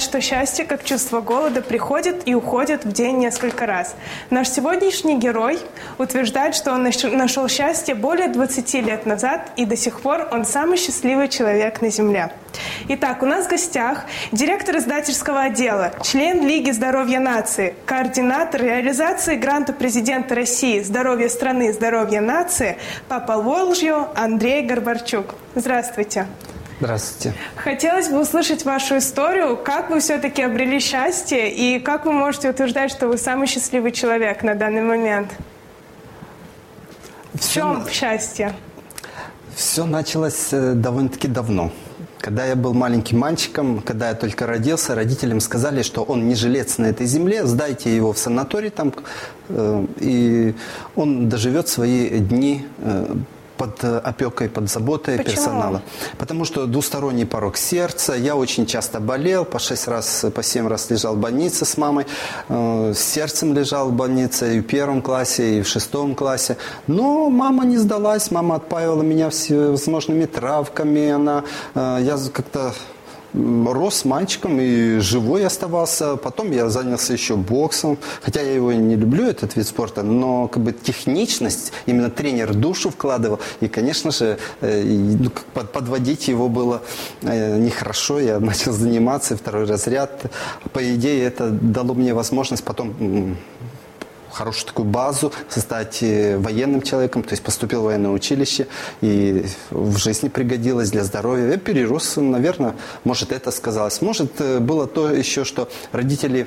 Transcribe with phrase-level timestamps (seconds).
[0.00, 3.94] Утверждает, что счастье, как чувство голода, приходит и уходит в день несколько раз.
[4.30, 5.58] Наш сегодняшний герой
[5.98, 10.78] утверждает, что он нашел счастье более 20 лет назад, и до сих пор он самый
[10.78, 12.30] счастливый человек на Земле.
[12.88, 19.72] Итак, у нас в гостях директор издательского отдела, член Лиги здоровья нации, координатор реализации гранта
[19.72, 22.76] президента России «Здоровье страны, здоровье нации»
[23.08, 25.34] Папа Волжью Андрей Горбарчук.
[25.54, 26.26] Здравствуйте.
[26.80, 27.36] Здравствуйте.
[27.56, 29.58] Хотелось бы услышать вашу историю.
[29.58, 34.42] Как вы все-таки обрели счастье и как вы можете утверждать, что вы самый счастливый человек
[34.42, 35.30] на данный момент?
[37.34, 38.54] В чем счастье?
[39.54, 41.70] Все началось э, довольно-таки давно.
[42.18, 46.78] Когда я был маленьким мальчиком, когда я только родился, родителям сказали, что он не жилец
[46.78, 48.94] на этой земле, сдайте его в санаторий там,
[49.50, 50.54] э, и
[50.96, 53.16] он доживет свои дни э,
[53.60, 55.36] под э, опекой, под заботой Почему?
[55.36, 55.82] персонала.
[56.18, 58.14] Потому что двусторонний порог сердца.
[58.14, 62.06] Я очень часто болел, по шесть раз, по семь раз лежал в больнице с мамой.
[62.48, 66.56] Э, с сердцем лежал в больнице и в первом классе, и в шестом классе.
[66.86, 71.10] Но мама не сдалась, мама отпаивала меня всевозможными травками.
[71.10, 71.44] Она,
[71.74, 72.72] э, я как-то
[73.34, 76.16] рос мальчиком и живой оставался.
[76.16, 77.98] Потом я занялся еще боксом.
[78.22, 82.90] Хотя я его не люблю, этот вид спорта, но как бы техничность, именно тренер душу
[82.90, 83.40] вкладывал.
[83.60, 85.30] И, конечно же, э, ну,
[85.72, 86.82] подводить его было
[87.22, 88.20] э, нехорошо.
[88.20, 90.22] Я начал заниматься, второй разряд.
[90.72, 93.36] По идее, это дало мне возможность потом
[94.32, 98.66] хорошую такую базу, стать э, военным человеком, то есть поступил в военное училище
[99.00, 101.50] и в жизни пригодилось для здоровья.
[101.50, 102.74] Я перерос, наверное,
[103.04, 104.00] может это сказалось.
[104.00, 106.46] Может э, было то еще, что родители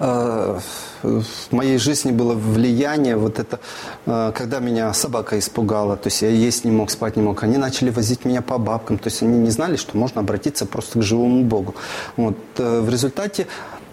[0.00, 0.58] э,
[1.02, 3.58] в моей жизни было влияние, вот это,
[4.04, 7.90] когда меня собака испугала, то есть я есть не мог, спать не мог, они начали
[7.90, 11.42] возить меня по бабкам, то есть они не знали, что можно обратиться просто к живому
[11.42, 11.74] Богу.
[12.16, 13.48] Вот, в результате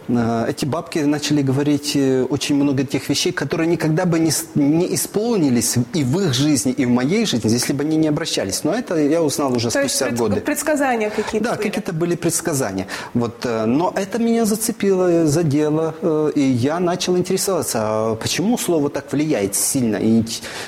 [0.09, 5.75] эти бабки начали говорить э, очень много тех вещей, которые никогда бы не, не исполнились
[5.93, 8.63] и в их жизни, и в моей жизни, если бы они не обращались.
[8.63, 10.41] Но это я узнал уже То спустя есть годы.
[10.41, 12.87] предсказания какие-то Да, какие-то были предсказания.
[13.13, 15.93] Вот, э, но это меня зацепило, задело,
[16.35, 20.23] и я начал интересоваться, а почему слово так влияет сильно, и,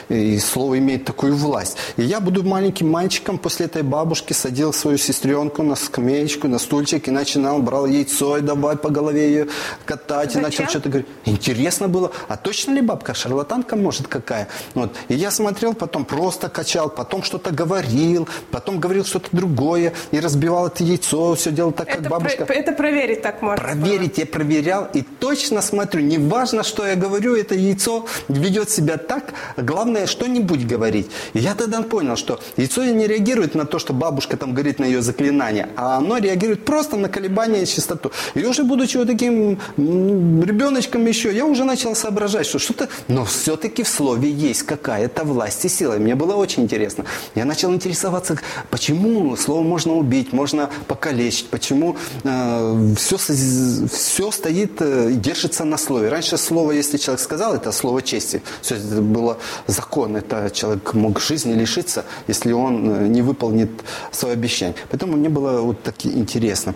[0.09, 1.77] и слово имеет такую власть.
[1.97, 7.07] И я буду маленьким мальчиком после этой бабушки, садил свою сестренку на скамеечку, на стульчик
[7.07, 9.47] и начинал, брал яйцо и давай по голове ее
[9.85, 10.41] катать, Зачем?
[10.41, 11.09] и начал что-то говорить.
[11.25, 14.47] Интересно было, а точно ли бабка шарлатанка может какая?
[14.73, 14.95] Вот.
[15.07, 20.67] И я смотрел, потом просто качал, потом что-то говорил, потом говорил что-то другое, и разбивал
[20.67, 22.45] это яйцо, все делал так, это как бабушка.
[22.45, 23.63] Про, это проверить так можно.
[23.63, 29.33] Проверить я проверял, и точно смотрю, неважно, что я говорю, это яйцо ведет себя так,
[29.57, 31.09] главное, что-нибудь говорить.
[31.33, 34.85] И я тогда понял, что яйцо не реагирует на то, что бабушка там говорит на
[34.85, 38.11] ее заклинание, а оно реагирует просто на колебания и частоту.
[38.33, 43.83] И уже будучи вот таким ребеночком еще, я уже начал соображать, что что-то, но все-таки
[43.83, 45.95] в слове есть какая-то власть и сила.
[45.95, 47.05] И мне было очень интересно.
[47.35, 48.37] Я начал интересоваться,
[48.69, 56.09] почему слово можно убить, можно покалечить, почему э, все, все стоит э, держится на слове.
[56.09, 58.41] Раньше слово, если человек сказал, это слово чести.
[58.61, 60.15] Все это было закон.
[60.15, 63.71] Это человек мог жизни лишиться, если он э, не выполнит
[64.11, 64.75] свое обещание.
[64.89, 66.73] Поэтому мне было вот так интересно.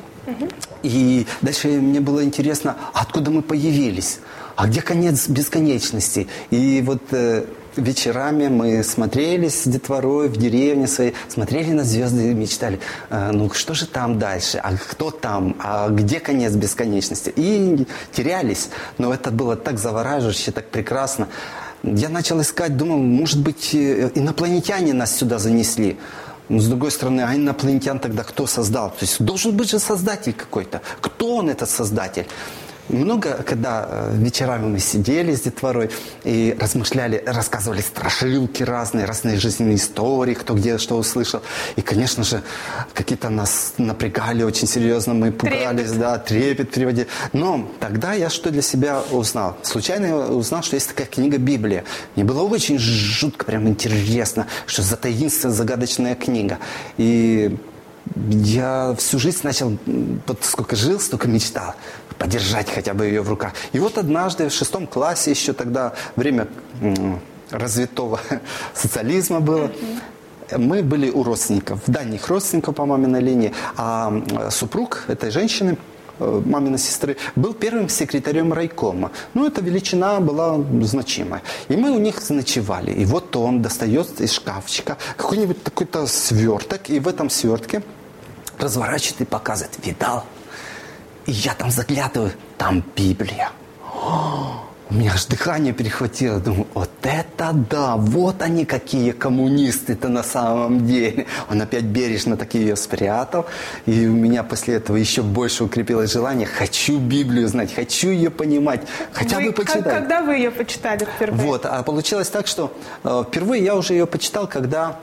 [0.83, 4.19] И дальше мне было интересно, откуда мы появились,
[4.55, 6.27] а где конец бесконечности.
[6.51, 12.33] И вот э, вечерами мы смотрели с детворой в деревне своей, смотрели на звезды и
[12.33, 17.33] мечтали, э, ну что же там дальше, а кто там, а где конец бесконечности.
[17.35, 21.27] И терялись, но это было так завораживающе, так прекрасно.
[21.83, 25.97] Я начал искать, думал, может быть, э, инопланетяне нас сюда занесли.
[26.49, 28.89] Но с другой стороны, а инопланетян тогда кто создал?
[28.91, 30.81] То есть должен быть же создатель какой-то.
[31.01, 32.27] Кто он, этот создатель?
[32.89, 35.89] Много, когда э, вечерами мы сидели с детворой
[36.23, 41.41] и размышляли, рассказывали страшилки разные, разные жизненные истории, кто где что услышал.
[41.75, 42.43] И, конечно же,
[42.93, 45.99] какие-то нас напрягали очень серьезно, мы пугались, трепет.
[45.99, 47.07] да, трепет приводили.
[47.33, 49.57] Но тогда я что для себя узнал?
[49.63, 51.83] Случайно я узнал, что есть такая книга Библия.
[52.15, 56.59] Мне было очень жутко, прям интересно, что за таинственная, загадочная книга.
[56.97, 57.57] И
[58.15, 59.77] я всю жизнь начал,
[60.27, 61.75] вот сколько жил, столько мечтал
[62.17, 63.53] подержать хотя бы ее в руках.
[63.73, 66.47] И вот однажды в шестом классе, еще тогда время
[67.51, 68.19] развитого
[68.73, 69.71] социализма было,
[70.55, 75.77] мы были у родственников, дальних родственников по маминой линии, а супруг этой женщины,
[76.19, 79.11] э, маминой сестры, был первым секретарем райкома.
[79.33, 81.41] Ну, эта величина была значимая.
[81.67, 82.91] И мы у них ночевали.
[82.91, 87.81] И вот он достает из шкафчика какой-нибудь такой-то сверток, и в этом свертке
[88.59, 89.77] разворачивает и показывает.
[89.85, 90.23] Видал?
[91.25, 93.51] И я там заглядываю, там Библия.
[94.87, 96.39] У меня аж дыхание перехватило.
[96.39, 101.25] Думаю, вот это да, вот они какие коммунисты-то на самом деле.
[101.49, 103.47] Он опять бережно так ее спрятал.
[103.87, 106.47] И у меня после этого еще больше укрепилось желание.
[106.47, 108.81] Хочу Библию знать, хочу ее понимать,
[109.11, 109.83] хотя вы, бы почитать.
[109.83, 111.47] Как, когда вы ее почитали впервые?
[111.47, 112.71] Вот, а получилось так, что
[113.03, 114.99] э, впервые я уже ее почитал, когда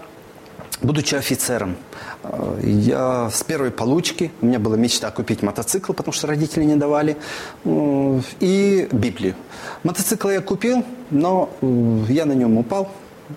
[0.83, 1.77] Будучи офицером,
[2.25, 6.75] э, я с первой получки, у меня была мечта купить мотоцикл, потому что родители не
[6.75, 7.17] давали,
[7.65, 9.35] э, и Библию.
[9.85, 12.89] Мотоцикл я купил, но э, я на нем упал,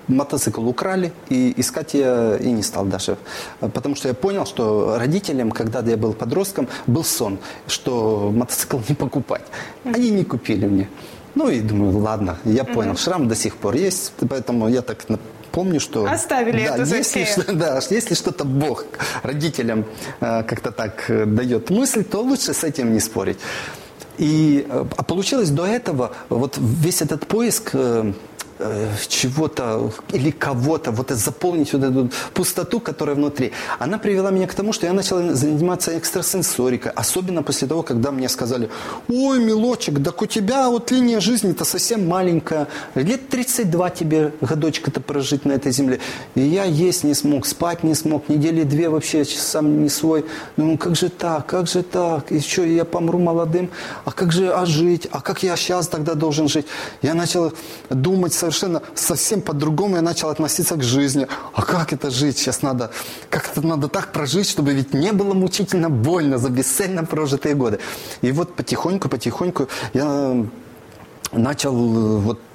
[0.07, 3.18] мотоцикл украли, и искать я и не стал даже.
[3.59, 7.38] Потому что я понял, что родителям, когда я был подростком, был сон,
[7.68, 9.44] что мотоцикл не покупать.
[9.83, 10.89] Они не купили мне.
[11.36, 15.06] Ну и думаю, ладно, я понял, шрам до сих пор есть, поэтому я так
[15.55, 16.05] помню, что...
[16.05, 18.85] Оставили да, это если, что, да, если что-то Бог
[19.23, 19.85] родителям
[20.19, 23.39] э, как-то так э, дает мысль, то лучше с этим не спорить.
[24.17, 27.71] И, э, а получилось до этого, вот весь этот поиск...
[27.73, 28.13] Э,
[28.57, 34.53] Э, чего-то или кого-то, вот заполнить вот эту пустоту, которая внутри, она привела меня к
[34.53, 38.69] тому, что я начал заниматься экстрасенсорикой, особенно после того, когда мне сказали,
[39.09, 45.43] ой, милочек, так у тебя вот линия жизни-то совсем маленькая, лет 32 тебе годочка-то прожить
[45.43, 45.99] на этой земле.
[46.35, 50.25] И я есть не смог, спать не смог, недели две вообще сам не свой.
[50.55, 53.69] Ну как же так, как же так, что, я помру молодым,
[54.05, 56.67] а как же, а жить, а как я сейчас тогда должен жить?
[57.01, 57.51] Я начал
[57.89, 61.27] думать совершенно совсем по-другому я начал относиться к жизни.
[61.53, 62.38] А как это жить?
[62.38, 62.92] Сейчас надо,
[63.30, 67.80] как это надо так прожить, чтобы ведь не было мучительно больно за бесцельно прожитые годы.
[68.21, 70.45] И вот потихоньку, потихоньку я
[71.31, 72.39] начал э, вот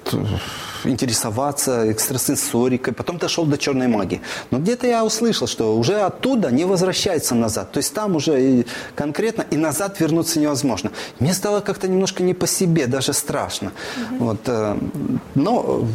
[0.83, 4.21] интересоваться экстрасенсорикой, потом дошел до черной магии.
[4.51, 7.71] Но где-то я услышал, что уже оттуда не возвращается назад.
[7.71, 8.65] То есть там уже и
[8.95, 10.91] конкретно и назад вернуться невозможно.
[11.19, 13.71] Мне стало как-то немножко не по себе, даже страшно.
[13.97, 14.25] Угу.
[14.25, 14.77] Вот, э,
[15.35, 15.87] но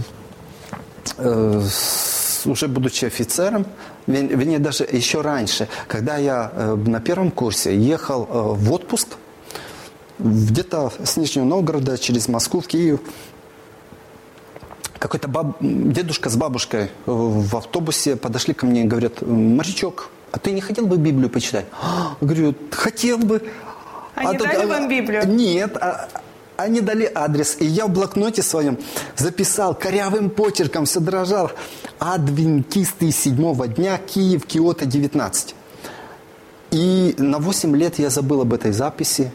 [1.19, 1.63] э,
[2.45, 3.67] уже будучи офицером,
[4.07, 8.25] вернее, даже еще раньше, когда я э, на первом курсе ехал
[8.55, 9.09] в отпуск,
[10.19, 13.01] где-то с Нижнего Новгорода через Москву в Киев,
[15.07, 15.57] какой-то баб...
[15.61, 20.87] дедушка с бабушкой в автобусе подошли ко мне и говорят, морячок, а ты не хотел
[20.87, 21.67] бы Библию почитать?
[21.81, 23.41] Я говорю, хотел бы.
[24.17, 25.29] Они а дали тут, вам Библию?
[25.29, 26.09] Нет, а,
[26.57, 28.79] они дали адрес, и я в блокноте своем
[29.17, 31.53] записал корявым почерком, все дрожал.
[31.99, 35.55] Адвентисты седьмого дня, Киев, Киото, 19.
[36.73, 39.31] И на 8 лет я забыл об этой записи.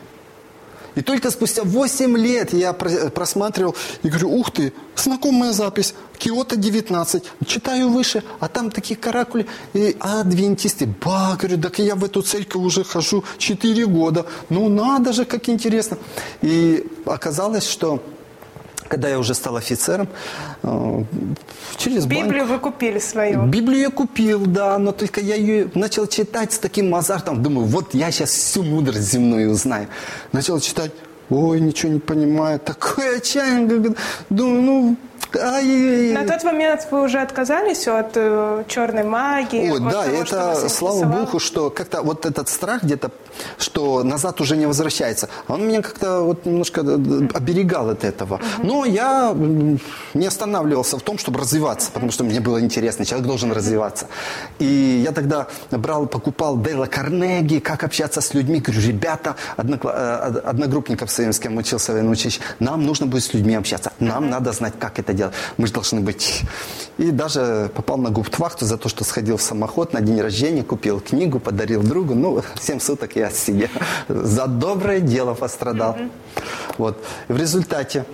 [0.96, 7.24] И только спустя 8 лет я просматривал и говорю, ух ты, знакомая запись, Киото 19.
[7.46, 10.86] Читаю выше, а там такие каракули, и адвентисты.
[10.86, 14.26] Ба, говорю, так я в эту церковь уже хожу 4 года.
[14.50, 15.98] Ну надо же, как интересно.
[16.42, 18.04] И оказалось, что
[18.92, 20.08] когда я уже стал офицером,
[20.64, 21.04] э,
[21.78, 22.52] через Библию банк...
[22.52, 23.44] вы купили свою?
[23.44, 27.42] Библию я купил, да, но только я ее начал читать с таким азартом.
[27.42, 29.88] Думаю, вот я сейчас всю мудрость земную узнаю.
[30.34, 30.92] Начал читать,
[31.30, 33.96] ой, ничего не понимаю, такое отчаяние.
[34.30, 34.98] Думаю, ну,
[35.34, 36.14] Ай-яй-яй.
[36.14, 39.72] На тот момент вы уже отказались от э, черной магии?
[39.72, 43.12] Ой, да, того, это, слава богу, что как-то вот этот страх где-то,
[43.58, 48.40] что назад уже не возвращается, он меня как-то вот немножко э, оберегал от этого.
[48.64, 49.36] Но я
[50.14, 54.08] не останавливался в том, чтобы развиваться, потому что мне было интересно, человек должен развиваться.
[54.60, 58.60] И я тогда брал, покупал Дейла Карнеги, как общаться с людьми.
[58.60, 63.34] Говорю, ребята, э, одногруппников с с кем учился в военном училище, нам нужно будет с
[63.34, 65.36] людьми общаться, нам надо знать, как это делать делать.
[65.58, 66.44] Мы же должны быть.
[66.98, 71.00] И даже попал на губтвахту за то, что сходил в самоход на день рождения, купил
[71.00, 72.16] книгу, подарил другу.
[72.16, 73.70] Ну, 7 суток я сидел.
[74.08, 75.98] За доброе дело пострадал.
[76.78, 77.04] Вот.
[77.28, 78.06] И в результате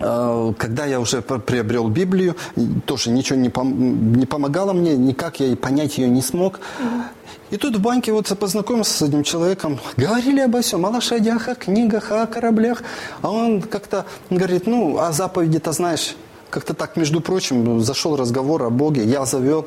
[0.00, 2.36] э, когда я уже приобрел Библию,
[2.84, 6.60] тоже ничего не, пом не помогало мне, никак я понять ее не смог.
[7.50, 11.54] И тут в банке вот познакомился с одним человеком, говорили обо всем, о лошадях, о
[11.54, 12.82] книгах, о кораблях.
[13.22, 16.16] А он как-то говорит, ну, о заповеди-то знаешь,
[16.50, 19.66] как-то так, между прочим, зашел разговор о Боге, я завел.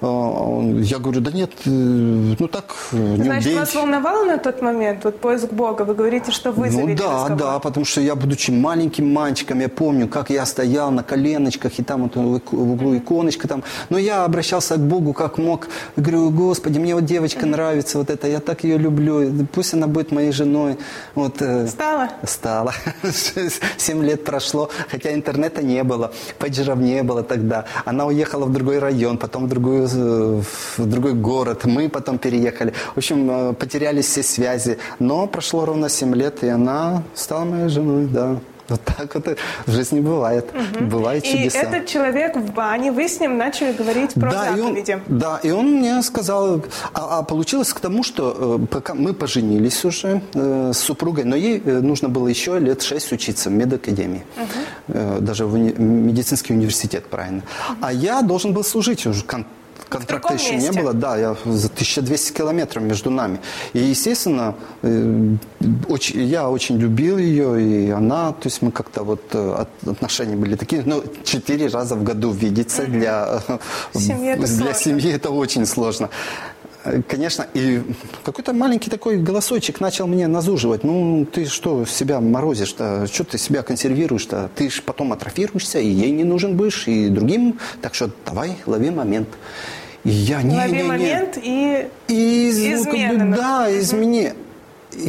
[0.00, 3.58] А, Я говорю, да нет, э, ну так, э, не Значит, убейте.
[3.60, 5.82] вас волновало на тот момент вот поиск Бога?
[5.82, 7.36] Вы говорите, что вы Ну да, разговор.
[7.36, 11.82] да, потому что я, будучи маленьким мальчиком, я помню, как я стоял на коленочках, и
[11.82, 13.64] там вот в углу иконочка там.
[13.90, 15.66] Но я обращался к Богу как мог.
[15.96, 19.88] Я говорю, Господи, мне вот девочка нравится, вот это, я так ее люблю, пусть она
[19.88, 20.76] будет моей женой.
[21.16, 22.08] Вот, э, Стало?
[22.24, 22.72] Стало.
[23.76, 27.64] Семь лет прошло, хотя интернета не было, пейджеров не было тогда.
[27.84, 31.64] Она уехала в другой район, потом в, другую, в другой город.
[31.64, 32.72] Мы потом переехали.
[32.94, 34.78] В общем, э, потерялись все связи.
[34.98, 38.36] Но прошло ровно семь лет, и она стала моей женой, да.
[38.68, 40.50] Вот так вот в жизни бывает.
[40.78, 41.58] Бывают И чудеса.
[41.60, 44.98] этот человек в бане, вы с ним начали говорить про да, и он, заповеди.
[45.06, 46.60] да, и он мне сказал,
[46.92, 51.34] а, а получилось к тому, что э, пока мы поженились уже э, с супругой, но
[51.34, 54.22] ей э, нужно было еще лет шесть учиться в медакадемии,
[54.88, 57.42] Э, даже в уни- медицинский университет, правильно.
[57.80, 59.22] А я должен был служить уже.
[59.88, 60.70] Кон- Контракта еще месте?
[60.70, 63.38] не было, да, я за 1200 километров между нами.
[63.72, 65.36] И, естественно, э,
[65.88, 70.36] очень, я очень любил ее, и она, то есть мы как-то вот э, от- отношения
[70.36, 73.58] были такие, ну, четыре раза в году видеться для, э,
[73.98, 74.74] Семьи это для сложно.
[74.74, 76.08] семьи это очень сложно.
[77.08, 77.82] Конечно, и
[78.24, 80.84] какой-то маленький такой голосочек начал мне назуживать.
[80.84, 83.06] Ну, ты что себя морозишь-то?
[83.12, 84.48] Что ты себя консервируешь-то?
[84.54, 87.58] Ты же потом атрофируешься, и ей не нужен будешь, и другим.
[87.82, 89.28] Так что давай, лови момент.
[90.04, 90.84] И я не, Лови не, не.
[90.84, 91.88] момент и...
[92.08, 94.32] И, ну, как бы, да, измени.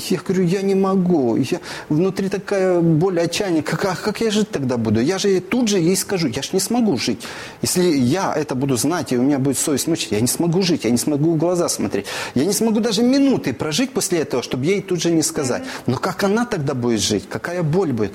[0.10, 1.36] Я говорю, я не могу.
[1.36, 3.63] Я, внутри такая боль, отчаяние.
[3.63, 5.00] Как, а как я жить тогда буду?
[5.00, 7.22] Я же тут же ей скажу, я же не смогу жить.
[7.62, 10.86] Если я это буду знать, и у меня будет совесть мучить, я не смогу жить,
[10.86, 12.05] я не смогу в глаза смотреть.
[12.36, 15.63] Я не смогу даже минуты прожить после этого, чтобы ей тут же не сказать.
[15.88, 17.27] Но как она тогда будет жить?
[17.29, 18.13] Какая боль будет?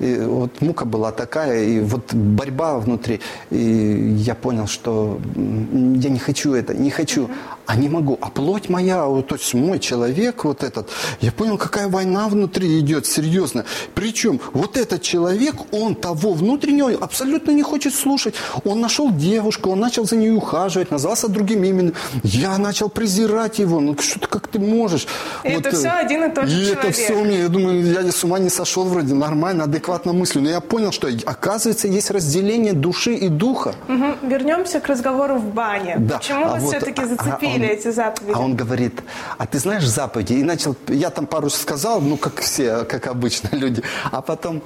[0.00, 3.20] И вот мука была такая, и вот борьба внутри.
[3.50, 7.30] И я понял, что я не хочу это, не хочу.
[7.66, 8.18] А не могу.
[8.20, 10.90] А плоть моя, вот, то есть мой человек вот этот,
[11.20, 13.64] я понял, какая война внутри идет, серьезно.
[13.94, 18.34] Причем вот этот человек, он того внутреннего абсолютно не хочет слушать.
[18.64, 21.94] Он нашел девушку, он начал за ней ухаживать, назвался другим именем.
[22.22, 23.80] Я начал презирать его.
[23.80, 25.06] Ну что ты, как ты можешь?
[25.44, 26.94] И это э, всё один и тот же И это человек.
[26.96, 30.42] все мне, я думаю, я с ума не сошел вроде, нормально, адекватно мыслю.
[30.42, 33.74] Но я понял, что оказывается есть разделение души и духа.
[33.88, 34.16] Мгм.
[34.28, 35.96] Вернемся к разговору в бане.
[35.98, 36.18] Да.
[36.18, 38.32] Почему А вас вот, все-таки а- зацепили а он- эти заповеди?
[38.34, 39.00] А он говорит,
[39.38, 40.34] а ты знаешь заповеди?
[40.34, 43.82] И начал, я там пару сказал, ну, как все, как обычно люди.
[44.10, 44.62] А потом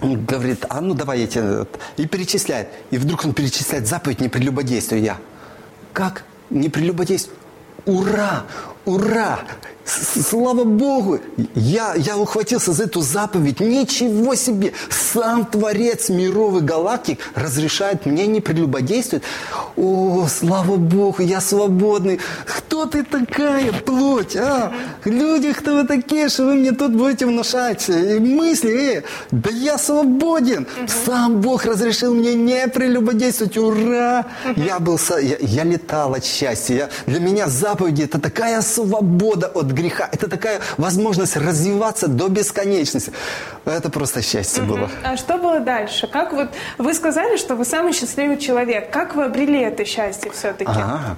[0.00, 1.66] он говорит, а ну давай я тебе...
[1.96, 2.68] И перечисляет.
[2.90, 5.00] И вдруг он перечисляет заповедь не прелюбодействию.
[5.00, 5.18] Я,
[5.92, 7.36] как не прелюбодействию?
[7.86, 8.44] Ура!
[8.84, 9.40] Ура!
[9.84, 11.18] Слава Богу!
[11.54, 13.58] Я, я ухватился за эту заповедь.
[13.60, 14.72] Ничего себе!
[14.90, 19.24] Сам Творец миров и галактик разрешает мне не прелюбодействовать.
[19.76, 22.20] О, слава Богу, я свободный.
[22.46, 24.72] Кто ты такая, плоть, а?
[25.04, 28.98] Люди, кто вы такие, что вы мне тут будете внушать э, мысли?
[28.98, 30.66] Э, да я свободен.
[31.04, 33.58] Сам Бог разрешил мне не прелюбодействовать.
[33.58, 34.26] Ура!
[34.56, 36.74] Я был, я, я летал от счастья.
[36.74, 40.08] Я- для меня заповеди это такая свобода от греха.
[40.12, 43.12] Это такая возможность развиваться до бесконечности.
[43.64, 44.90] Это просто счастье было.
[45.04, 46.06] А что было дальше?
[46.06, 46.48] Как вот
[46.78, 48.90] вы сказали, что вы самый счастливый человек.
[48.90, 50.70] Как вы обрели это счастье все-таки?
[50.70, 51.16] Ага.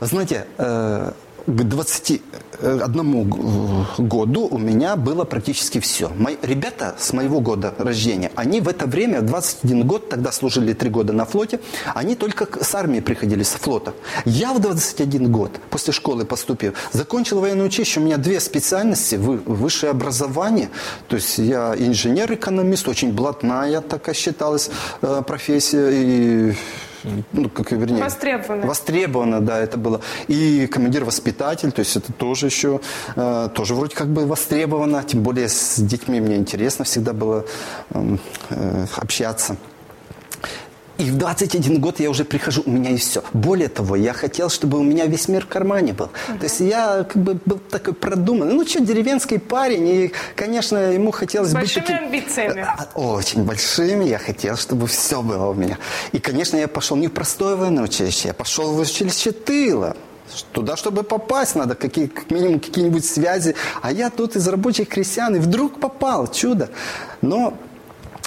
[0.00, 1.12] Знаете, э,
[1.46, 6.08] к 21 г- году у меня было практически все.
[6.16, 10.72] Мои, ребята с моего года рождения, они в это время, в 21 год, тогда служили
[10.72, 11.60] 3 года на флоте,
[11.94, 13.92] они только с армии приходили, с флота.
[14.24, 19.38] Я в 21 год, после школы поступил, закончил военное училище, у меня две специальности, вы-
[19.44, 20.68] высшее образование,
[21.08, 24.70] то есть я инженер-экономист, очень блатная такая считалась
[25.02, 26.54] э, профессия, и
[27.32, 28.66] ну, как, вернее, Востребованная.
[28.66, 30.00] Востребовано, да, это было.
[30.28, 32.80] И командир-воспитатель, то есть это тоже еще,
[33.16, 37.44] э, тоже вроде как бы востребовано, тем более с детьми мне интересно всегда было
[37.90, 39.56] эм, э, общаться.
[41.02, 43.24] И в 21 год я уже прихожу, у меня есть все.
[43.32, 46.10] Более того, я хотел, чтобы у меня весь мир в кармане был.
[46.28, 48.54] То есть я как бы был такой продуманный.
[48.54, 52.60] Ну что, деревенский парень, и, конечно, ему хотелось С быть большими амбициями.
[52.60, 54.04] А, Очень большими.
[54.04, 55.76] Я хотел, чтобы все было у меня.
[56.12, 59.96] И, конечно, я пошел не в простое военное училище, я пошел в училище тыла.
[60.52, 63.56] Туда, чтобы попасть, надо какие, как минимум какие-нибудь связи.
[63.82, 66.28] А я тут из рабочих крестьян, и вдруг попал.
[66.28, 66.70] Чудо.
[67.22, 67.54] Но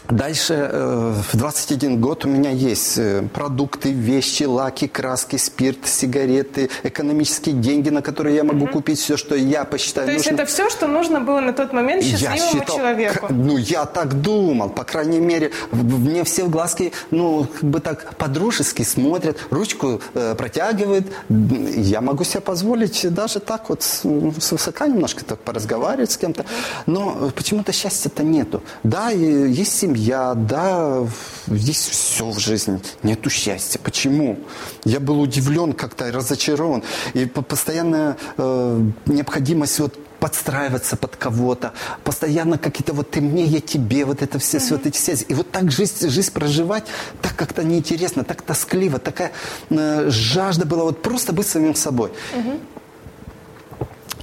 [0.09, 6.69] Дальше э, в 21 год у меня есть э, продукты, вещи, лаки, краски, спирт, сигареты,
[6.83, 10.43] экономические деньги, на которые я могу купить все, что я посчитаю То есть нужным.
[10.43, 13.27] это все, что нужно было на тот момент счастливому Я считал, человеку.
[13.31, 18.15] ну, я так думал, по крайней мере, мне все в глазки, ну, как бы так
[18.15, 21.07] по-дружески смотрят, ручку э, протягивают.
[21.29, 26.45] Я могу себе позволить даже так вот с, с высока немножко так поразговаривать с кем-то,
[26.85, 28.61] но почему-то счастья-то нету.
[28.83, 29.19] Да, и
[29.51, 29.94] есть семья,
[30.35, 33.79] да, в- есть все в жизни, нету счастья.
[33.83, 34.39] Почему?
[34.83, 36.83] Я был удивлен как-то, разочарован.
[37.13, 41.73] И по- постоянная э, необходимость вот подстраиваться под кого-то,
[42.03, 45.25] постоянно какие-то вот ты мне, я тебе, вот это все, все вот эти связи.
[45.27, 46.85] И вот так жизнь, жизнь проживать,
[47.21, 49.31] так как-то неинтересно, так тоскливо, такая
[49.69, 52.11] э, жажда была вот просто быть самим собой.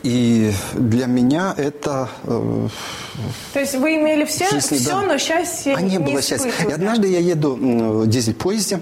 [0.02, 2.68] И для меня это э,
[3.52, 5.02] То есть вы имели все, Жизни, все, да.
[5.02, 6.50] но счастья а не было счастья.
[6.68, 8.80] И однажды я еду в дизель-поезде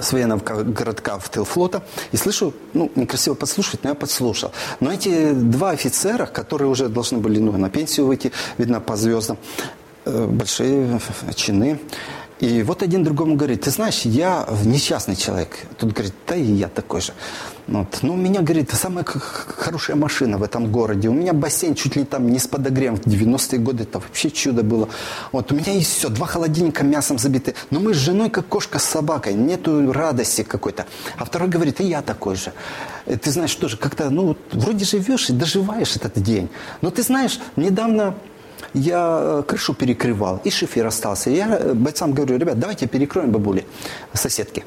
[0.00, 4.52] с военного ка- городка в тыл флота и слышу, ну, некрасиво подслушать, но я подслушал.
[4.80, 9.36] Но эти два офицера, которые уже должны были ну, на пенсию выйти, видно, по звездам,
[10.06, 11.00] э, большие
[11.34, 11.78] чины,
[12.40, 15.56] и вот один другому говорит, ты знаешь, я несчастный человек.
[15.78, 17.12] Тут говорит, да и я такой же.
[17.66, 17.98] Вот.
[18.02, 21.08] Ну, у меня, говорит, самая хорошая машина в этом городе.
[21.08, 22.96] У меня бассейн чуть ли там не с подогревом.
[22.96, 24.88] В 90-е годы это вообще чудо было.
[25.32, 27.54] Вот у меня есть все, два холодильника мясом забиты.
[27.70, 29.34] Но мы с женой как кошка с собакой.
[29.34, 30.84] Нету радости какой-то.
[31.16, 32.52] А второй говорит, и я такой же.
[33.06, 36.50] Э, Ты знаешь, тоже как-то, ну, вот вроде живешь и доживаешь этот день.
[36.82, 38.14] Но ты знаешь, недавно
[38.74, 41.30] я э, крышу перекрывал, и шифер остался.
[41.30, 43.64] Я э, бойцам говорю, ребят, давайте перекроем бабули,
[44.12, 44.64] соседки.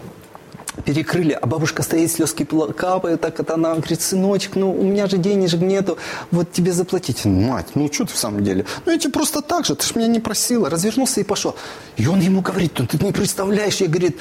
[0.87, 5.17] Перекрыли, а бабушка стоит, слезки капают, так это она говорит, сыночек, ну у меня же
[5.17, 5.97] денежек нету,
[6.31, 7.25] вот тебе заплатить.
[7.25, 8.65] Мать, ну что ты в самом деле?
[8.85, 10.69] Ну я тебе просто так же, ты ж меня не просила.
[10.69, 11.57] Развернулся и пошел.
[11.97, 14.17] И он ему говорит, ну ты не представляешь, я, говорит,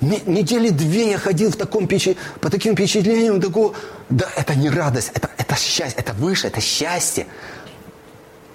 [0.00, 3.74] «Не- недели две я ходил в таком печи, по таким впечатлениям, такого,
[4.08, 7.26] да это не радость, это, это счастье, это выше, это счастье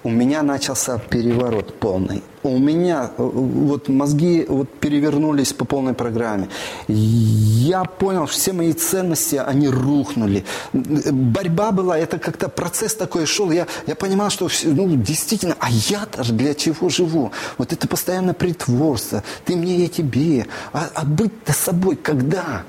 [0.02, 2.22] у меня начался переворот полный.
[2.42, 6.48] У меня э, вот мозги вот перевернулись по полной программе.
[6.88, 10.44] Я понял, что все мои ценности, они рухнули.
[10.72, 13.50] Борьба была, это как-то процесс такой шел.
[13.50, 17.32] Я, я понимал, что ну, действительно, а я-то же для чего живу?
[17.58, 19.22] Вот это постоянно притворство.
[19.44, 20.46] Ты мне, я тебе.
[20.72, 22.64] А, а быть-то собой когда?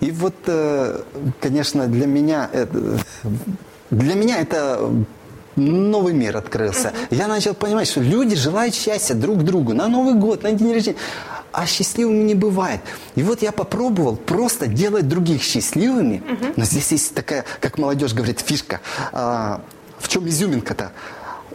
[0.00, 1.02] И вот, э,
[1.40, 2.98] конечно, для меня это,
[3.90, 4.90] для меня это
[5.56, 6.92] новый мир открылся.
[7.10, 10.98] Я начал понимать, что люди желают счастья друг другу на Новый год, на день рождения.
[11.52, 12.80] А счастливыми не бывает.
[13.14, 16.22] И вот я попробовал просто делать других счастливыми.
[16.56, 18.80] Но здесь есть такая, как молодежь говорит, фишка.
[19.12, 19.60] А,
[19.98, 20.92] в чем изюминка-то?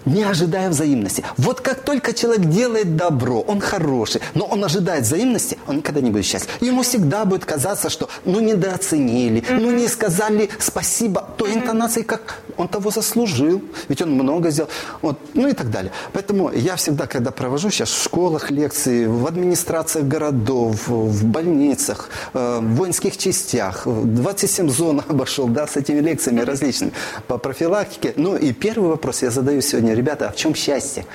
[0.08, 1.24] Не ожидая взаимности.
[1.38, 6.12] Вот как только человек делает добро, он хороший, но он ожидает взаимности, он никогда не
[6.12, 6.50] будет счастлив.
[6.62, 12.68] Ему всегда будет казаться, что ну недооценили, ну не сказали спасибо той интонацией, как он
[12.68, 14.70] того заслужил, ведь он много сделал,
[15.02, 15.92] вот, ну и так далее.
[16.14, 22.60] Поэтому я всегда, когда провожу сейчас в школах лекции, в администрациях городов, в больницах, э,
[22.62, 26.94] в воинских частях, 27 зон обошел, да, с этими лекциями различными
[27.28, 28.14] по профилактике.
[28.16, 31.06] Ну и первый вопрос я задаю сегодня, ребята, а в чем счастье?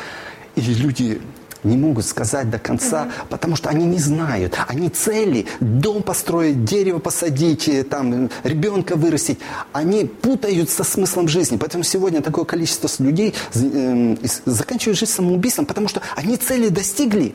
[0.55, 1.21] И люди
[1.64, 4.59] не могут сказать до конца, потому что они не знают.
[4.66, 9.38] Они цели, дом построить, дерево посадить, э, там, ребенка вырастить.
[9.73, 11.57] Они путают со смыслом жизни.
[11.57, 17.35] Поэтому сегодня такое количество людей э, заканчивают жизнь самоубийством, потому что они цели достигли,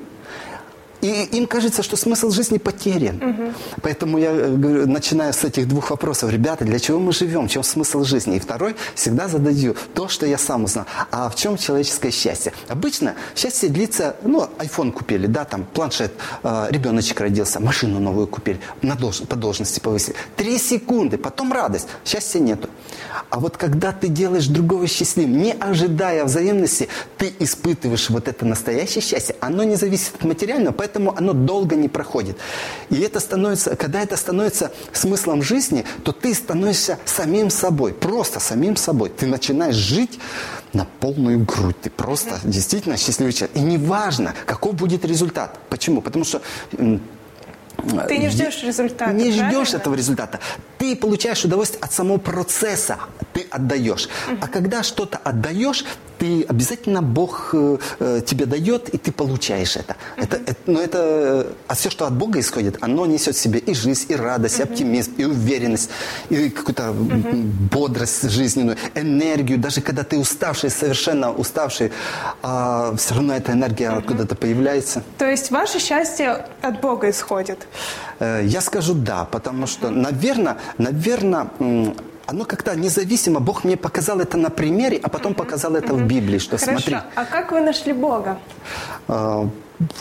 [1.02, 3.54] и им кажется, что смысл жизни потерян.
[3.82, 6.32] Поэтому я э, говорю, начинаю с этих двух вопросов.
[6.32, 7.48] Ребята, для чего мы живем?
[7.48, 8.38] В чем смысл жизни?
[8.38, 10.86] И второй, всегда задаю то, что я сам узнал.
[11.12, 12.54] А в чем человеческое счастье?
[12.68, 18.60] Обычно счастье длится, ну, iPhone купили, да, там, планшет, э, ребеночек родился, машину новую купили,
[18.82, 20.16] на долж- по должности повысили.
[20.36, 21.88] Три секунды, потом радость.
[22.06, 22.70] Счастья нету.
[23.30, 29.02] А вот когда ты делаешь другого счастливым, не ожидая взаимности, ты испытываешь вот это настоящее
[29.02, 29.36] счастье.
[29.42, 32.38] Оно не зависит от материального, поэтому оно долго не проходит.
[32.90, 38.76] И это становится, когда это становится смыслом жизни, то ты становишься самим собой, просто самим
[38.76, 39.10] собой.
[39.10, 40.20] Ты начинаешь жить
[40.74, 41.76] на полную грудь.
[41.82, 43.56] Ты просто действительно счастливый человек.
[43.58, 45.60] И неважно, какой будет результат.
[45.70, 46.02] Почему?
[46.02, 46.42] Потому что
[48.08, 49.76] Ты не ждешь результата, Не ждешь правильно?
[49.78, 50.40] этого результата.
[50.80, 52.98] Ты получаешь удовольствие от самого процесса.
[53.34, 54.10] Ты отдаешь.
[54.42, 55.86] А когда что-то отдаешь,
[56.20, 59.96] ты обязательно Бог э, э, тебе дает, и ты получаешь это.
[60.18, 63.74] это, это но это, а все, что от Бога исходит, оно несет в себе и
[63.74, 65.90] жизнь, и радость, и оптимизм, и уверенность,
[66.30, 66.94] и какую-то
[67.72, 69.58] бодрость жизненную, энергию.
[69.58, 71.92] Даже когда ты уставший, совершенно уставший,
[72.42, 75.04] а все равно эта энергия откуда-то появляется.
[75.18, 77.68] То есть ваше счастье от Бога исходит?
[78.20, 81.48] Э, я скажу да, потому что, наверное, наверное,
[82.28, 83.40] оно как-то независимо.
[83.40, 86.80] Бог мне показал это на примере, а потом показал это в Библии, что Хорошо.
[86.80, 86.98] смотри.
[87.16, 88.38] А как вы нашли Бога?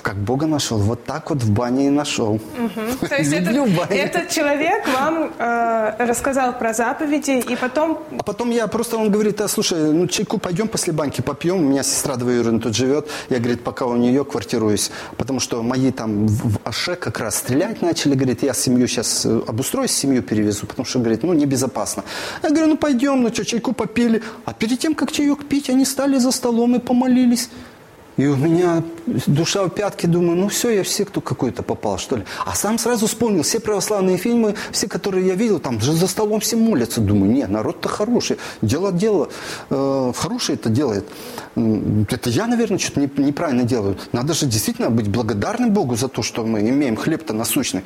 [0.02, 2.34] Как Бога нашел, вот так вот в бане и нашел.
[2.34, 3.08] Угу.
[3.08, 7.98] То есть этот, этот человек вам э, рассказал про заповеди, и потом...
[8.18, 11.68] А потом я просто, он говорит, а, слушай, ну чайку пойдем после банки попьем, у
[11.68, 16.26] меня сестра двоюродная тут живет, я, говорит, пока у нее квартируюсь, потому что мои там
[16.26, 20.86] в Аше как раз стрелять начали, говорит, я семью сейчас э, обустроюсь, семью перевезу, потому
[20.86, 22.02] что, говорит, ну небезопасно.
[22.42, 25.84] Я говорю, ну пойдем, ну что, чайку попили, а перед тем, как чаек пить, они
[25.84, 27.50] стали за столом и помолились.
[28.16, 28.82] И у меня
[29.26, 32.24] душа в пятки, думаю, ну все, я в секту какую-то попал, что ли.
[32.46, 36.40] А сам сразу вспомнил все православные фильмы, все, которые я видел, там же за столом
[36.40, 37.00] все молятся.
[37.00, 39.28] Думаю, не, народ-то хороший, дело дело,
[39.70, 41.04] э, хороший это делает.
[41.54, 43.96] Это я, наверное, что-то не, неправильно делаю.
[44.12, 47.82] Надо же действительно быть благодарным Богу за то, что мы имеем хлеб-то насущный.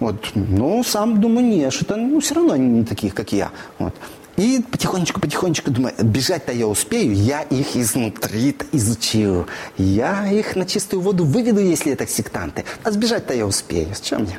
[0.00, 0.30] Вот.
[0.34, 3.50] Но сам думаю, нет, что-то ну, все равно они не таких, как я.
[3.78, 3.94] Вот.
[4.38, 9.46] И потихонечку-потихонечку думаю, бежать-то я успею, я их изнутри изучил.
[9.76, 12.64] Я их на чистую воду выведу, если это сектанты.
[12.84, 13.92] А сбежать-то я успею.
[13.92, 14.38] С чем мне?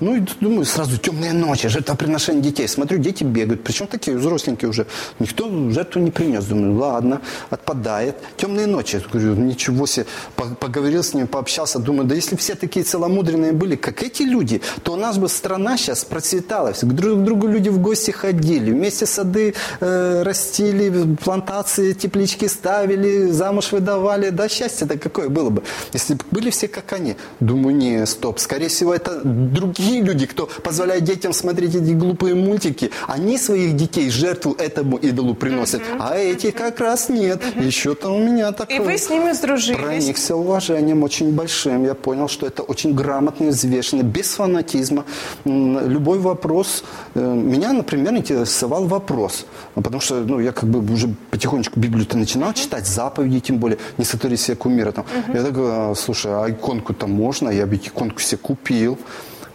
[0.00, 2.68] Ну, и думаю, сразу темные ночи, жертвоприношение детей.
[2.68, 4.86] Смотрю, дети бегают, причем такие взросленькие уже.
[5.18, 6.44] Никто жертву не принес.
[6.44, 8.16] Думаю, ладно, отпадает.
[8.36, 9.02] Темные ночи.
[9.12, 10.06] Говорю, ничего себе.
[10.36, 11.78] Поговорил с ними, пообщался.
[11.78, 15.76] Думаю, да если все такие целомудренные были, как эти люди, то у нас бы страна
[15.76, 16.72] сейчас процветала.
[16.82, 23.72] Друг к другу люди в гости ходили, вместе сады э, растили, плантации, теплички ставили, замуж
[23.72, 24.30] выдавали.
[24.30, 27.16] Да, счастье-то какое было бы, если бы были все как они.
[27.40, 28.38] Думаю, не, стоп.
[28.38, 33.76] Скорее всего, это другие другие люди, кто позволяет детям смотреть эти глупые мультики, они своих
[33.76, 35.80] детей жертву этому идолу приносят.
[35.80, 35.98] Угу.
[36.00, 37.42] А эти как раз нет.
[37.56, 37.64] Угу.
[37.64, 38.76] Еще-то у меня такое...
[38.76, 39.80] И вы с ними сдружились?
[39.80, 41.84] Проникся уважением очень большим.
[41.84, 45.04] Я понял, что это очень грамотно, взвешенно, без фанатизма.
[45.44, 46.84] Любой вопрос...
[47.14, 49.46] Э, меня, например, интересовал вопрос.
[49.74, 54.04] Потому что ну, я как бы уже потихонечку Библию-то начинал читать, заповеди тем более, не
[54.04, 54.92] сотвори себе кумира.
[54.92, 55.04] Там.
[55.04, 55.36] Угу.
[55.36, 57.48] Я такой, «А, слушай, а иконку-то можно?
[57.48, 58.98] Я бы иконку себе купил.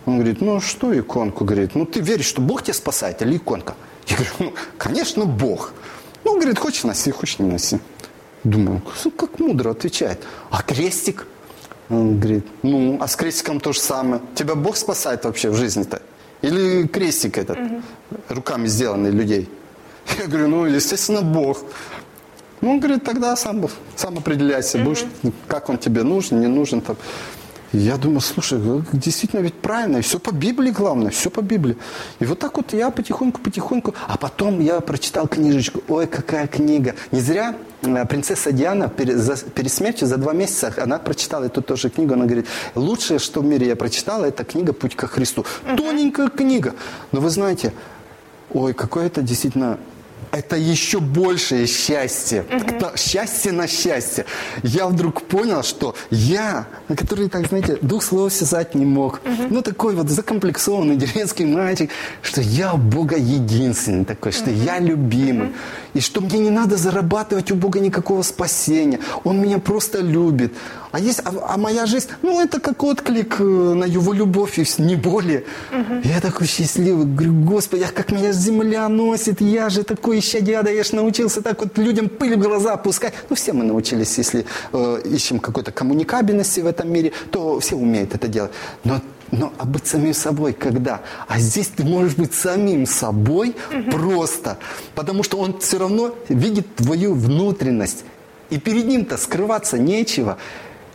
[0.05, 1.45] Он говорит, ну что иконку?
[1.45, 3.75] Говорит, ну ты веришь, что Бог тебя спасает или иконка?
[4.07, 5.73] Я говорю, ну, конечно, Бог.
[6.23, 7.79] Ну, он говорит, хочешь носи, хочешь не носи.
[8.43, 8.81] Думаю,
[9.17, 10.21] как мудро отвечает.
[10.49, 11.25] А крестик?
[11.89, 14.21] Он говорит, ну, а с крестиком то же самое.
[14.35, 16.01] Тебя Бог спасает вообще в жизни-то?
[16.41, 17.81] Или крестик этот, угу.
[18.29, 19.49] руками сделанный людей?
[20.19, 21.59] Я говорю, ну, естественно, Бог.
[22.59, 24.89] Ну, он говорит, тогда сам, сам определяйся, угу.
[24.89, 25.05] будешь,
[25.47, 26.81] как он тебе нужен, не нужен.
[26.81, 26.97] Там.
[27.73, 31.75] Я думаю, слушай, ну, действительно ведь правильно, все по Библии главное, все по Библии.
[32.19, 36.93] И вот так вот я потихоньку-потихоньку, а потом я прочитал книжечку, ой, какая книга.
[37.11, 42.13] Не зря э, принцесса Диана перед, смертью за два месяца, она прочитала эту тоже книгу,
[42.13, 45.43] она говорит, лучшее, что в мире я прочитала, это книга «Путь ко Христу».
[45.75, 46.75] Тоненькая книга,
[47.11, 47.73] но вы знаете,
[48.51, 49.79] ой, какое это действительно
[50.33, 52.43] это еще большее счастье.
[52.51, 52.97] Угу.
[52.97, 54.25] Счастье на счастье.
[54.63, 59.43] Я вдруг понял, что я, на который, так знаете, двух слов связать не мог, угу.
[59.49, 61.91] ну такой вот закомплексованный деревенский мальчик,
[62.23, 64.59] что я у Бога единственный такой, что угу.
[64.59, 65.47] я любимый.
[65.47, 65.53] Угу.
[65.93, 68.99] И что мне не надо зарабатывать у Бога никакого спасения.
[69.23, 70.53] Он меня просто любит.
[70.91, 74.81] А, есть, а, а моя жизнь, ну, это как отклик э, на его любовь, и
[74.81, 75.43] не более.
[75.71, 76.01] Угу.
[76.03, 80.83] Я такой счастливый, говорю, Господи, как меня земля носит, я же такой исчадья, да я
[80.83, 83.13] же научился так вот людям пыль в глаза пускать.
[83.29, 88.15] Ну, все мы научились, если э, ищем какой-то коммуникабельности в этом мире, то все умеют
[88.15, 88.51] это делать.
[88.83, 91.01] Но но а быть самим собой когда?
[91.27, 93.91] А здесь ты можешь быть самим собой угу.
[93.91, 94.59] просто,
[94.93, 98.03] потому что он все равно видит твою внутренность.
[98.51, 100.37] И перед ним-то скрываться нечего.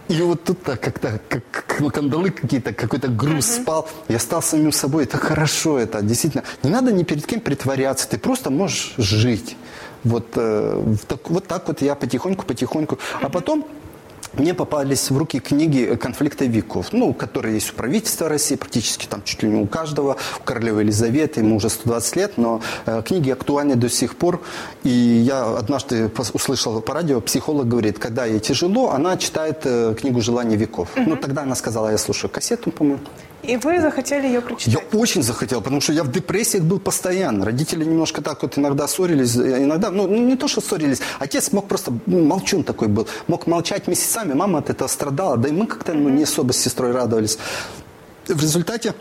[0.09, 3.63] И вот тут-то как-то как, как кандалы какие-то, какой-то груз uh-huh.
[3.63, 3.89] спал.
[4.09, 5.05] Я стал самим собой.
[5.05, 6.45] Это хорошо, это действительно.
[6.63, 8.09] Не надо ни перед кем притворяться.
[8.09, 9.57] Ты просто можешь жить.
[10.05, 12.95] Вот, э, так, вот так вот я потихоньку-потихоньку.
[12.95, 13.19] Uh-huh.
[13.21, 13.67] А потом
[14.35, 19.23] мне попались в руки книги конфликта веков, ну, которые есть у правительства России, практически там
[19.25, 23.31] чуть ли не у каждого, у королевы Елизаветы, ему уже 120 лет, но э, книги
[23.31, 24.43] актуальны до сих пор.
[24.85, 30.21] И я однажды услышал по радио, психолог говорит, когда ей тяжело, она читает э, книгу
[30.21, 30.89] «Желание веков».
[30.97, 31.11] Угу.
[31.11, 33.01] Ну, тогда она сказала, я слушаю кассету, по-моему,
[33.43, 34.75] И вы захотели ее прочитать?
[34.75, 37.45] Я очень захотел, потому что я в депрессиях был постоянно.
[37.45, 41.69] Родители немножко так вот иногда ссорились, э, иногда, ну, не то, что ссорились, отец мог
[41.69, 45.67] просто, ну, молчун такой был, мог молчать месяцами, мама от этого страдала, да и мы
[45.67, 47.39] как-то ну, не особо с сестрой радовались.
[48.27, 48.95] В результате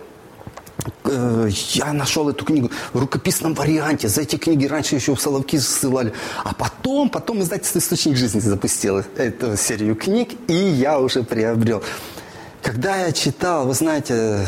[1.06, 4.08] э, я нашел эту книгу в рукописном варианте.
[4.08, 6.14] За эти книги раньше еще в Соловки ссылали.
[6.44, 11.82] А потом, потом издательство «Источник жизни» запустило эту серию книг, и я уже приобрел.
[12.68, 14.46] Когда я читал, вы знаете,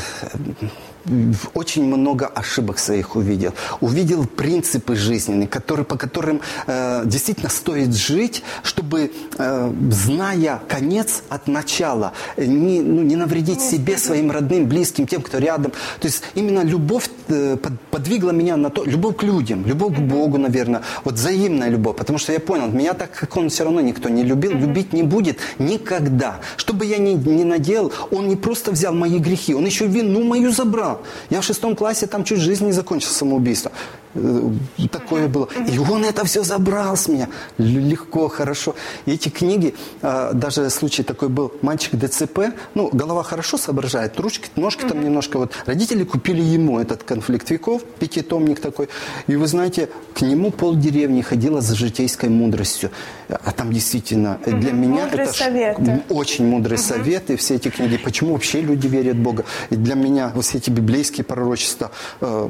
[1.54, 3.54] очень много ошибок своих увидел.
[3.80, 11.48] Увидел принципы жизненные, которые, по которым э, действительно стоит жить, чтобы, э, зная конец от
[11.48, 15.72] начала, не, ну, не навредить себе, своим родным, близким, тем, кто рядом.
[16.02, 17.58] То есть именно любовь э,
[17.92, 21.96] подвигла меня на то, любовь к людям, любовь к Богу, наверное, вот взаимная любовь.
[21.96, 25.04] Потому что я понял, меня так, как он все равно никто не любил, любить не
[25.04, 26.40] будет никогда.
[26.58, 30.24] Что бы я ни, ни наделал, он не просто взял мои грехи, он еще вину
[30.24, 31.02] мою забрал.
[31.30, 33.72] Я в шестом классе там чуть жизнь не закончил самоубийство.
[34.16, 34.50] Э,
[34.92, 35.48] такое было.
[35.72, 37.30] И он это все забрал с меня.
[37.58, 38.76] Легко, хорошо.
[39.06, 42.40] И эти книги, а, даже случай такой был, мальчик ДЦП,
[42.74, 45.54] ну, голова хорошо соображает, ручки, ножки там немножко вот.
[45.66, 48.90] Родители купили ему этот конфликт веков, пятитомник такой.
[49.28, 52.92] И вы знаете, к нему пол деревни ходила за житейской мудростью.
[53.28, 56.04] А там действительно для меня мудрые это советы.
[56.10, 57.98] очень мудрые советы, все эти книги.
[57.98, 59.46] Почему вообще люди верят в Бога?
[59.70, 62.50] И для меня вот все эти библейские пророчества э,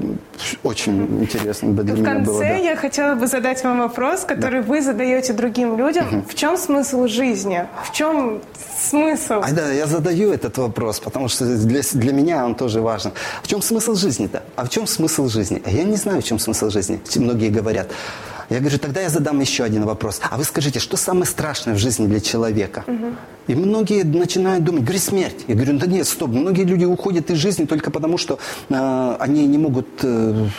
[0.64, 2.40] очень интересно интересно бы для в меня конце было.
[2.40, 2.56] Да.
[2.56, 4.68] я хотела бы задать вам вопрос, который да.
[4.68, 6.08] вы задаете другим людям.
[6.08, 6.26] Угу.
[6.30, 7.66] В чем смысл жизни?
[7.84, 8.42] В чем
[8.80, 9.42] смысл?
[9.44, 13.12] А, да, я задаю этот вопрос, потому что для, для меня он тоже важен.
[13.44, 14.42] В чем смысл жизни-то?
[14.60, 15.62] А в чем смысл жизни?
[15.66, 17.00] А я не знаю, в чем смысл жизни.
[17.16, 17.92] Многие говорят.
[18.50, 20.20] Я говорю, тогда я задам еще один вопрос.
[20.22, 22.84] А вы скажите, что самое страшное в жизни для человека?
[22.86, 23.16] Угу.
[23.48, 25.46] И многие начинают думать, говорит, смерть.
[25.48, 26.32] Я говорю, да нет, стоп.
[26.32, 28.38] Многие люди уходят из жизни только потому, что
[28.70, 29.88] э, они не могут...
[30.04, 30.50] Э,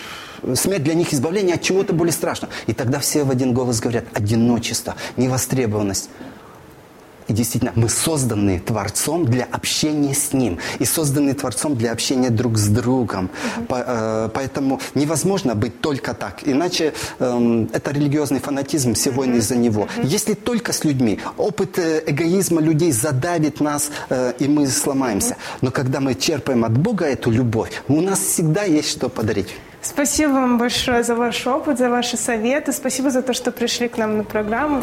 [0.55, 2.55] смерть для них избавление от чего-то более страшного.
[2.67, 6.09] И тогда все в один голос говорят, одиночество, невостребованность.
[7.31, 10.59] И действительно, мы созданы Творцом для общения с Ним.
[10.81, 13.31] И созданы Творцом для общения друг с другом.
[13.57, 13.67] Угу.
[13.67, 16.41] По, э, поэтому невозможно быть только так.
[16.43, 19.83] Иначе э, это религиозный фанатизм, все войны из-за него.
[19.83, 20.09] Угу.
[20.09, 25.35] Если только с людьми, опыт э, эгоизма людей задавит нас, э, и мы сломаемся.
[25.35, 25.59] Угу.
[25.61, 29.55] Но когда мы черпаем от Бога эту любовь, у нас всегда есть что подарить.
[29.83, 32.73] Спасибо вам большое за ваш опыт, за ваши советы.
[32.73, 34.83] Спасибо за то, что пришли к нам на программу.